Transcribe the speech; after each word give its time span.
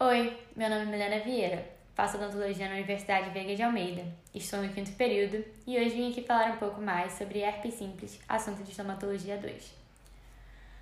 Oi, 0.00 0.38
meu 0.54 0.70
nome 0.70 0.82
é 0.82 0.84
Milena 0.84 1.18
Vieira, 1.24 1.68
faço 1.92 2.16
odontologia 2.18 2.68
na 2.68 2.74
Universidade 2.74 3.30
Veiga 3.30 3.56
de 3.56 3.64
Almeida, 3.64 4.04
estou 4.32 4.62
no 4.62 4.72
quinto 4.72 4.92
período 4.92 5.44
e 5.66 5.76
hoje 5.76 5.90
vim 5.90 6.12
aqui 6.12 6.22
falar 6.22 6.52
um 6.52 6.56
pouco 6.56 6.80
mais 6.80 7.14
sobre 7.14 7.40
herpes 7.40 7.74
simples, 7.74 8.20
assunto 8.28 8.62
de 8.62 8.70
estomatologia 8.70 9.36
2. 9.36 9.74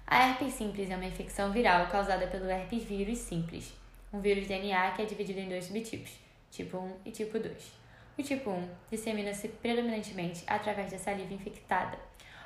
A 0.07 0.29
herpes 0.29 0.53
simples 0.53 0.91
é 0.91 0.97
uma 0.97 1.07
infecção 1.07 1.51
viral 1.51 1.87
causada 1.87 2.27
pelo 2.27 2.45
herpes 2.45 2.85
vírus 2.85 3.17
simples, 3.17 3.73
um 4.13 4.21
vírus 4.21 4.46
DNA 4.46 4.91
que 4.91 5.00
é 5.00 5.07
dividido 5.07 5.41
em 5.41 5.48
dois 5.48 5.64
subtipos, 5.64 6.12
tipo 6.51 6.77
1 6.77 6.96
e 7.07 7.11
tipo 7.11 7.39
2. 7.39 7.73
O 8.19 8.23
tipo 8.23 8.51
1 8.51 8.69
dissemina-se 8.91 9.48
predominantemente 9.48 10.45
através 10.46 10.93
da 10.93 10.98
saliva 10.98 11.33
infectada 11.33 11.96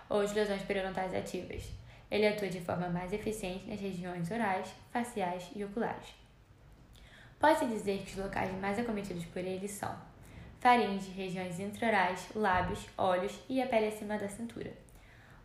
ou 0.09 0.25
de 0.25 0.34
lesões 0.34 0.62
periodontais 0.62 1.12
ativas. 1.14 1.64
Ele 2.09 2.29
atua 2.29 2.46
de 2.46 2.61
forma 2.61 2.89
mais 2.89 3.12
eficiente 3.12 3.68
nas 3.68 3.80
regiões 3.80 4.30
orais, 4.30 4.73
faciais 4.93 5.50
e 5.57 5.64
oculares. 5.64 6.21
Pode-se 7.41 7.64
dizer 7.64 8.03
que 8.03 8.11
os 8.11 8.22
locais 8.22 8.53
mais 8.61 8.79
acometidos 8.79 9.25
por 9.25 9.39
ele 9.39 9.67
são 9.67 9.96
faringe, 10.61 11.11
regiões 11.11 11.58
intraorais, 11.58 12.29
lábios, 12.35 12.86
olhos 12.99 13.32
e 13.49 13.63
a 13.63 13.66
pele 13.66 13.86
acima 13.86 14.18
da 14.18 14.29
cintura. 14.29 14.71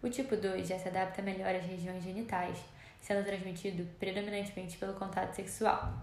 O 0.03 0.09
tipo 0.09 0.35
2 0.35 0.67
já 0.67 0.77
se 0.77 0.89
adapta 0.89 1.21
melhor 1.21 1.55
às 1.55 1.65
regiões 1.65 2.03
genitais, 2.03 2.59
sendo 2.99 3.23
transmitido 3.23 3.87
predominantemente 3.97 4.77
pelo 4.77 4.95
contato 4.95 5.33
sexual. 5.35 5.93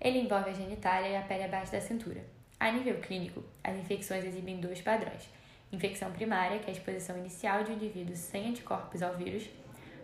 Ele 0.00 0.20
envolve 0.20 0.48
a 0.48 0.54
genitália 0.54 1.10
e 1.10 1.16
a 1.16 1.22
pele 1.22 1.44
abaixo 1.44 1.72
da 1.72 1.80
cintura. 1.82 2.24
A 2.58 2.72
nível 2.72 2.98
clínico, 2.98 3.44
as 3.62 3.76
infecções 3.76 4.24
exibem 4.24 4.58
dois 4.58 4.80
padrões: 4.80 5.28
infecção 5.70 6.10
primária, 6.10 6.58
que 6.58 6.70
é 6.70 6.70
a 6.70 6.76
exposição 6.76 7.18
inicial 7.18 7.64
de 7.64 7.72
um 7.72 7.74
indivíduo 7.74 8.16
sem 8.16 8.48
anticorpos 8.48 9.02
ao 9.02 9.14
vírus, 9.14 9.46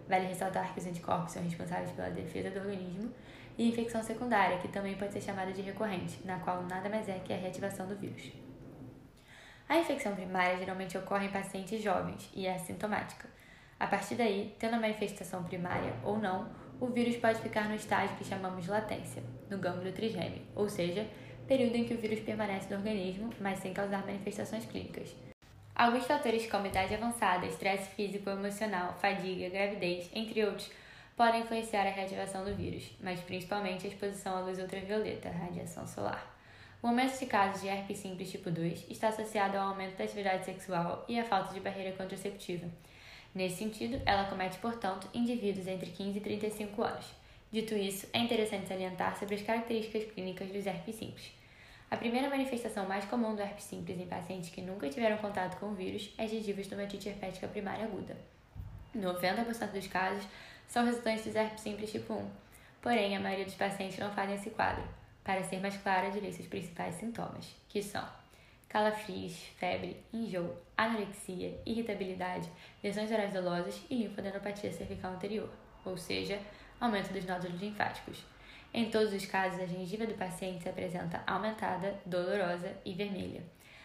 vale 0.08 0.26
ressaltar 0.26 0.72
que 0.72 0.80
os 0.80 0.86
anticorpos 0.86 1.32
são 1.32 1.42
responsáveis 1.42 1.90
pela 1.92 2.10
defesa 2.10 2.50
do 2.50 2.60
organismo, 2.60 3.12
e 3.56 3.68
infecção 3.68 4.02
secundária, 4.02 4.58
que 4.58 4.68
também 4.68 4.96
pode 4.96 5.12
ser 5.12 5.20
chamada 5.20 5.52
de 5.52 5.62
recorrente, 5.62 6.18
na 6.24 6.38
qual 6.40 6.62
nada 6.64 6.88
mais 6.88 7.08
é 7.08 7.20
que 7.20 7.32
a 7.32 7.36
reativação 7.36 7.86
do 7.86 7.96
vírus. 7.96 8.32
A 9.68 9.78
infecção 9.78 10.14
primária 10.14 10.58
geralmente 10.58 10.98
ocorre 10.98 11.26
em 11.26 11.30
pacientes 11.30 11.82
jovens 11.82 12.30
e 12.34 12.46
é 12.46 12.54
assintomática. 12.54 13.28
A 13.78 13.86
partir 13.86 14.14
daí, 14.14 14.54
tendo 14.58 14.74
a 14.74 14.80
manifestação 14.80 15.42
primária 15.44 15.94
ou 16.02 16.18
não, 16.18 16.48
o 16.80 16.86
vírus 16.86 17.16
pode 17.16 17.40
ficar 17.40 17.68
no 17.68 17.74
estágio 17.74 18.16
que 18.16 18.24
chamamos 18.24 18.64
de 18.64 18.70
latência, 18.70 19.22
no 19.48 19.58
gânglio 19.58 19.92
trigêmeo, 19.92 20.42
ou 20.54 20.68
seja, 20.68 21.06
período 21.46 21.76
em 21.76 21.84
que 21.84 21.94
o 21.94 21.98
vírus 21.98 22.20
permanece 22.20 22.68
no 22.70 22.76
organismo, 22.76 23.30
mas 23.40 23.60
sem 23.60 23.72
causar 23.72 24.04
manifestações 24.04 24.64
clínicas. 24.66 25.14
Alguns 25.74 26.06
fatores 26.06 26.46
como 26.46 26.68
idade 26.68 26.94
avançada, 26.94 27.46
estresse 27.46 27.90
físico 27.96 28.30
ou 28.30 28.36
emocional, 28.36 28.96
fadiga, 29.00 29.48
gravidez, 29.48 30.08
entre 30.14 30.44
outros, 30.44 30.70
podem 31.16 31.40
influenciar 31.40 31.84
a 31.84 31.90
reativação 31.90 32.44
do 32.44 32.54
vírus, 32.54 32.92
mas 33.00 33.18
principalmente 33.20 33.84
a 33.84 33.90
exposição 33.90 34.36
à 34.36 34.40
luz 34.40 34.60
ultravioleta, 34.60 35.30
radiação 35.30 35.84
solar. 35.84 36.32
O 36.80 36.86
aumento 36.86 37.18
de 37.18 37.26
casos 37.26 37.60
de 37.60 37.66
herpes 37.66 37.98
simples 37.98 38.30
tipo 38.30 38.52
2 38.52 38.88
está 38.88 39.08
associado 39.08 39.56
ao 39.56 39.70
aumento 39.70 39.96
da 39.96 40.04
atividade 40.04 40.44
sexual 40.44 41.04
e 41.08 41.18
à 41.18 41.24
falta 41.24 41.52
de 41.52 41.58
barreira 41.58 41.96
contraceptiva. 41.96 42.68
Nesse 43.34 43.56
sentido, 43.56 44.00
ela 44.06 44.28
comete, 44.28 44.58
portanto, 44.58 45.08
indivíduos 45.12 45.66
entre 45.66 45.90
15 45.90 46.18
e 46.18 46.20
35 46.20 46.82
anos. 46.84 47.06
Dito 47.50 47.74
isso, 47.74 48.06
é 48.12 48.18
interessante 48.20 48.68
salientar 48.68 49.18
sobre 49.18 49.34
as 49.34 49.42
características 49.42 50.04
clínicas 50.12 50.48
dos 50.50 50.66
herpes 50.66 50.94
simples. 50.94 51.32
A 51.94 51.96
primeira 51.96 52.28
manifestação 52.28 52.88
mais 52.88 53.04
comum 53.04 53.36
do 53.36 53.40
herpes 53.40 53.66
simples 53.66 54.00
em 54.00 54.06
pacientes 54.08 54.50
que 54.50 54.60
nunca 54.60 54.90
tiveram 54.90 55.16
contato 55.18 55.56
com 55.60 55.66
o 55.66 55.74
vírus 55.76 56.12
é 56.18 56.26
gengiva 56.26 56.60
estomatite 56.60 57.08
herpética 57.08 57.46
primária 57.46 57.84
aguda. 57.84 58.16
90% 58.96 59.70
dos 59.70 59.86
casos 59.86 60.26
são 60.66 60.84
resultantes 60.84 61.24
dos 61.24 61.36
herpes 61.36 61.60
simples 61.60 61.92
tipo 61.92 62.12
1. 62.12 62.30
Porém, 62.82 63.16
a 63.16 63.20
maioria 63.20 63.44
dos 63.44 63.54
pacientes 63.54 63.96
não 63.96 64.10
fazem 64.10 64.34
esse 64.34 64.50
quadro. 64.50 64.82
Para 65.22 65.44
ser 65.44 65.60
mais 65.60 65.76
clara, 65.76 66.10
direi 66.10 66.32
seus 66.32 66.48
principais 66.48 66.96
sintomas, 66.96 67.54
que 67.68 67.80
são 67.80 68.04
calafrios, 68.68 69.36
febre, 69.56 69.96
enjoo, 70.12 70.52
anorexia, 70.76 71.62
irritabilidade, 71.64 72.50
lesões 72.82 73.12
orais 73.12 73.32
dolosas 73.32 73.80
e 73.88 74.02
linfadenopatia 74.02 74.72
cervical 74.72 75.12
anterior, 75.12 75.48
ou 75.84 75.96
seja, 75.96 76.40
aumento 76.80 77.12
dos 77.12 77.24
nódulos 77.24 77.60
linfáticos. 77.60 78.33
Em 78.76 78.90
todos 78.90 79.12
os 79.12 79.24
casos, 79.24 79.60
a 79.60 79.66
gengiva 79.66 80.04
do 80.04 80.14
paciente 80.14 80.64
se 80.64 80.68
apresenta 80.68 81.22
aumentada, 81.28 81.94
dolorosa 82.04 82.72
e 82.84 82.92
vermelha. 82.92 83.40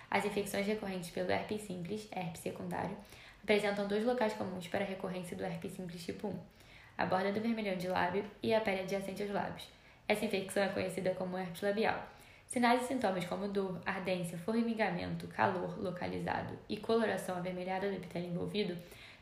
As 0.09 0.25
infecções 0.25 0.66
recorrentes 0.66 1.11
pelo 1.11 1.29
herpes 1.29 1.61
simples, 1.61 2.07
herpes 2.11 2.41
secundário, 2.41 2.97
apresentam 3.44 3.88
dois 3.88 4.03
locais 4.03 4.33
comuns 4.33 4.67
para 4.67 4.83
a 4.83 4.88
recorrência 4.88 5.38
do 5.38 5.44
herpes 5.44 5.73
simples 5.73 6.03
tipo 6.03 6.29
1, 6.29 6.39
a 6.97 7.05
borda 7.05 7.31
do 7.31 7.39
vermelhão 7.39 7.77
de 7.77 7.88
lábio 7.88 8.25
e 8.41 8.51
a 8.51 8.61
pele 8.61 8.81
adjacente 8.81 9.22
aos 9.22 9.31
lábios. 9.31 9.67
Essa 10.07 10.25
infecção 10.25 10.63
é 10.63 10.69
conhecida 10.69 11.13
como 11.13 11.38
herpes 11.38 11.61
labial. 11.61 12.03
Sinais 12.47 12.81
e 12.81 12.88
sintomas 12.88 13.25
como 13.25 13.47
dor, 13.47 13.79
ardência, 13.85 14.39
formigamento, 14.39 15.27
calor 15.27 15.79
localizado 15.79 16.57
e 16.67 16.77
coloração 16.77 17.38
avermelhada 17.38 17.88
do 17.88 17.95
epitélio 17.95 18.31
envolvido, 18.31 18.75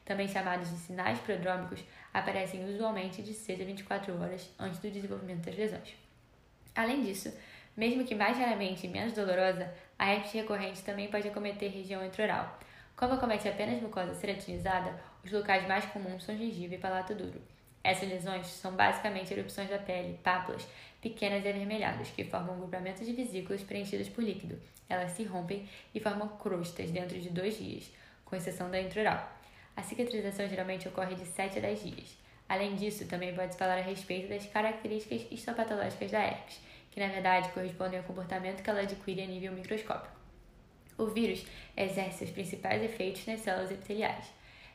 também 0.07 0.27
chamados 0.27 0.69
de 0.69 0.77
sinais 0.77 1.19
prodrômicos, 1.19 1.83
aparecem 2.13 2.63
usualmente 2.63 3.21
de 3.21 3.33
6 3.33 3.59
a 3.59 3.65
24 3.65 4.21
horas 4.21 4.49
antes 4.57 4.79
do 4.79 4.89
desenvolvimento 4.89 5.45
das 5.45 5.57
lesões. 5.57 5.95
Além 6.73 7.03
disso, 7.03 7.31
mesmo 7.75 8.05
que 8.05 8.15
mais 8.15 8.37
raramente 8.37 8.87
e 8.87 8.89
menos 8.89 9.11
dolorosa, 9.11 9.69
a 9.99 10.13
herpes 10.13 10.31
recorrente 10.31 10.81
também 10.81 11.11
pode 11.11 11.27
acometer 11.27 11.69
região 11.69 12.05
intraoral. 12.05 12.57
Como 12.95 13.13
acomete 13.13 13.49
apenas 13.49 13.81
mucosa 13.81 14.15
ceratinizada, 14.15 14.97
os 15.25 15.31
locais 15.31 15.67
mais 15.67 15.85
comuns 15.87 16.23
são 16.23 16.37
gengiva 16.37 16.75
e 16.75 16.79
palato 16.79 17.13
duro. 17.13 17.41
Essas 17.83 18.07
lesões 18.07 18.47
são 18.47 18.71
basicamente 18.71 19.33
erupções 19.33 19.69
da 19.69 19.77
pele, 19.77 20.19
pápulas, 20.23 20.65
pequenas 21.01 21.43
e 21.43 21.49
avermelhadas, 21.49 22.09
que 22.09 22.23
formam 22.23 22.57
grupamentos 22.57 23.05
de 23.05 23.13
vesículas 23.13 23.61
preenchidas 23.61 24.07
por 24.07 24.23
líquido. 24.23 24.57
Elas 24.87 25.11
se 25.11 25.23
rompem 25.23 25.67
e 25.93 25.99
formam 25.99 26.29
crostas 26.29 26.91
dentro 26.91 27.19
de 27.19 27.29
dois 27.29 27.57
dias, 27.57 27.91
com 28.23 28.35
exceção 28.35 28.71
da 28.71 28.79
intraoral. 28.79 29.37
A 29.77 29.83
cicatrização 29.83 30.49
geralmente 30.49 30.87
ocorre 30.87 31.13
de 31.13 31.23
7 31.23 31.59
a 31.59 31.61
10 31.61 31.83
dias. 31.83 32.17
Além 32.49 32.75
disso, 32.75 33.07
também 33.07 33.35
pode 33.35 33.55
falar 33.55 33.77
a 33.77 33.81
respeito 33.81 34.27
das 34.27 34.43
características 34.47 35.27
histopatológicas 35.29 36.09
da 36.09 36.19
herpes, 36.19 36.59
que 36.89 36.99
na 36.99 37.07
verdade 37.07 37.49
correspondem 37.49 37.99
ao 37.99 38.05
comportamento 38.05 38.63
que 38.63 38.69
ela 38.71 38.81
adquire 38.81 39.21
a 39.21 39.27
nível 39.27 39.53
microscópico. 39.53 40.17
O 40.97 41.05
vírus 41.05 41.45
exerce 41.75 42.17
seus 42.17 42.31
principais 42.31 42.81
efeitos 42.81 43.27
nas 43.27 43.41
células 43.41 43.69
epiteliais. 43.69 44.25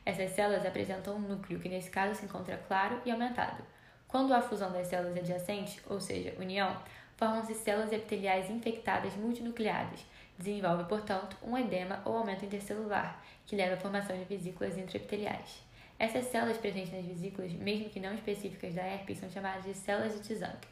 Essas 0.05 0.31
células 0.31 0.65
apresentam 0.65 1.17
um 1.17 1.19
núcleo, 1.19 1.59
que 1.59 1.67
nesse 1.67 1.89
caso 1.89 2.15
se 2.15 2.25
encontra 2.25 2.55
claro 2.65 3.01
e 3.05 3.11
aumentado. 3.11 3.61
Quando 4.07 4.33
há 4.33 4.41
fusão 4.41 4.71
das 4.71 4.87
células 4.87 5.17
adjacentes, 5.17 5.81
ou 5.89 5.99
seja, 5.99 6.33
união, 6.39 6.81
formam-se 7.17 7.53
células 7.55 7.91
epiteliais 7.91 8.49
infectadas 8.49 9.13
multinucleadas. 9.15 9.99
Desenvolve, 10.37 10.85
portanto, 10.85 11.37
um 11.43 11.57
edema 11.57 12.01
ou 12.05 12.17
aumento 12.17 12.45
intercelular, 12.45 13.23
que 13.45 13.55
leva 13.55 13.75
à 13.75 13.77
formação 13.77 14.17
de 14.17 14.25
vesículas 14.25 14.77
intraepiteliais. 14.77 15.63
Essas 15.99 16.25
células 16.25 16.57
presentes 16.57 16.91
nas 16.91 17.05
vesículas, 17.05 17.51
mesmo 17.51 17.89
que 17.89 17.99
não 17.99 18.13
específicas 18.13 18.73
da 18.73 18.81
herpes, 18.81 19.19
são 19.19 19.29
chamadas 19.29 19.63
de 19.63 19.73
células 19.73 20.13
de 20.13 20.19
Tzanck. 20.19 20.67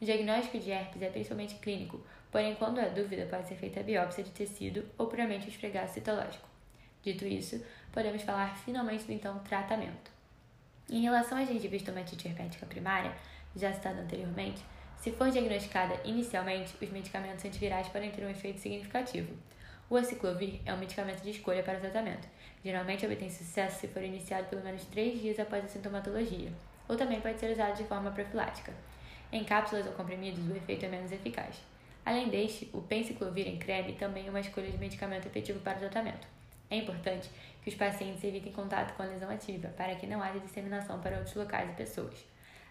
O 0.00 0.04
diagnóstico 0.04 0.58
de 0.58 0.70
herpes 0.70 1.02
é 1.02 1.08
principalmente 1.08 1.54
clínico, 1.56 2.00
porém, 2.30 2.54
quando 2.56 2.78
há 2.78 2.88
dúvida, 2.88 3.26
pode 3.26 3.48
ser 3.48 3.56
feita 3.56 3.80
a 3.80 3.82
biópsia 3.82 4.24
de 4.24 4.30
tecido 4.30 4.84
ou 4.98 5.06
puramente 5.06 5.46
o 5.46 5.48
esfregaço 5.48 5.94
citológico. 5.94 6.48
Dito 7.02 7.24
isso, 7.24 7.64
podemos 7.92 8.22
falar 8.22 8.56
finalmente 8.58 9.04
do 9.04 9.12
então 9.12 9.38
tratamento. 9.40 10.10
Em 10.90 11.02
relação 11.02 11.38
à 11.38 11.44
gengiva 11.44 11.76
estomatite 11.76 12.28
herpética 12.28 12.66
primária, 12.66 13.12
já 13.54 13.72
citada 13.72 14.00
anteriormente, 14.00 14.64
se 15.00 15.12
for 15.12 15.30
diagnosticada 15.30 16.00
inicialmente, 16.04 16.74
os 16.80 16.90
medicamentos 16.90 17.44
antivirais 17.44 17.88
podem 17.88 18.10
ter 18.10 18.24
um 18.24 18.30
efeito 18.30 18.60
significativo. 18.60 19.34
O 19.88 19.96
aciclovir 19.96 20.60
é 20.64 20.74
um 20.74 20.78
medicamento 20.78 21.22
de 21.22 21.30
escolha 21.30 21.62
para 21.62 21.78
o 21.78 21.80
tratamento. 21.80 22.26
Geralmente 22.64 23.06
obtém 23.06 23.30
sucesso 23.30 23.80
se 23.80 23.88
for 23.88 24.02
iniciado 24.02 24.48
pelo 24.48 24.64
menos 24.64 24.84
3 24.86 25.20
dias 25.20 25.38
após 25.38 25.64
a 25.64 25.68
sintomatologia, 25.68 26.50
ou 26.88 26.96
também 26.96 27.20
pode 27.20 27.38
ser 27.38 27.52
usado 27.52 27.76
de 27.76 27.84
forma 27.84 28.10
profilática. 28.10 28.72
Em 29.30 29.44
cápsulas 29.44 29.86
ou 29.86 29.92
comprimidos, 29.92 30.44
o 30.48 30.56
efeito 30.56 30.84
é 30.86 30.88
menos 30.88 31.12
eficaz. 31.12 31.56
Além 32.04 32.28
deste, 32.28 32.68
o 32.72 32.80
penciclovir 32.80 33.46
em 33.46 33.58
creme 33.58 33.92
também 33.92 34.26
é 34.26 34.30
uma 34.30 34.40
escolha 34.40 34.70
de 34.70 34.78
medicamento 34.78 35.26
efetivo 35.26 35.60
para 35.60 35.76
o 35.76 35.80
tratamento. 35.80 36.26
É 36.68 36.76
importante 36.76 37.30
que 37.62 37.70
os 37.70 37.76
pacientes 37.76 38.22
evitem 38.24 38.52
contato 38.52 38.96
com 38.96 39.02
a 39.02 39.06
lesão 39.06 39.30
ativa 39.30 39.68
para 39.76 39.94
que 39.94 40.06
não 40.06 40.22
haja 40.22 40.40
disseminação 40.40 41.00
para 41.00 41.16
outros 41.16 41.34
locais 41.34 41.70
e 41.70 41.74
pessoas. 41.74 42.14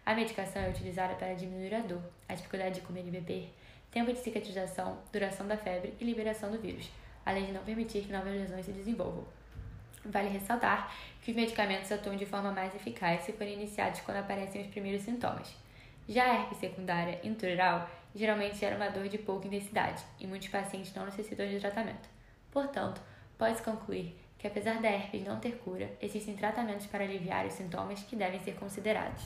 A 0.05 0.13
medicação 0.13 0.61
é 0.61 0.69
utilizada 0.69 1.15
para 1.15 1.33
diminuir 1.33 1.73
a 1.73 1.79
dor, 1.79 2.03
a 2.29 2.35
dificuldade 2.35 2.75
de 2.75 2.81
comer 2.81 3.07
e 3.07 3.09
beber, 3.09 3.51
tempo 3.89 4.13
de 4.13 4.19
cicatrização, 4.19 4.99
duração 5.11 5.47
da 5.47 5.57
febre 5.57 5.95
e 5.99 6.05
liberação 6.05 6.51
do 6.51 6.59
vírus, 6.59 6.91
além 7.25 7.47
de 7.47 7.51
não 7.51 7.63
permitir 7.63 8.03
que 8.03 8.11
novas 8.11 8.31
lesões 8.31 8.63
se 8.63 8.71
desenvolvam. 8.71 9.25
Vale 10.05 10.29
ressaltar 10.29 10.95
que 11.23 11.31
os 11.31 11.35
medicamentos 11.35 11.91
atuam 11.91 12.15
de 12.15 12.25
forma 12.27 12.51
mais 12.51 12.75
eficaz 12.75 13.21
se 13.21 13.33
forem 13.33 13.55
iniciados 13.55 14.01
quando 14.01 14.17
aparecem 14.17 14.61
os 14.61 14.67
primeiros 14.67 15.01
sintomas. 15.01 15.55
Já 16.07 16.25
a 16.25 16.35
herpes 16.35 16.59
secundária 16.59 17.19
intraoral 17.23 17.89
geralmente 18.13 18.57
gera 18.57 18.75
uma 18.75 18.89
dor 18.89 19.07
de 19.07 19.17
pouca 19.17 19.47
intensidade 19.47 20.03
e 20.19 20.27
muitos 20.27 20.49
pacientes 20.49 20.93
não 20.93 21.05
necessitam 21.05 21.47
de 21.47 21.59
tratamento. 21.59 22.07
Portanto, 22.51 23.01
pode-se 23.39 23.63
concluir 23.63 24.15
que, 24.37 24.45
apesar 24.45 24.79
da 24.79 24.87
herpes 24.87 25.23
não 25.23 25.39
ter 25.39 25.57
cura, 25.57 25.91
existem 25.99 26.35
tratamentos 26.35 26.85
para 26.85 27.03
aliviar 27.03 27.47
os 27.47 27.53
sintomas 27.53 28.03
que 28.03 28.15
devem 28.15 28.39
ser 28.39 28.53
considerados. 28.53 29.23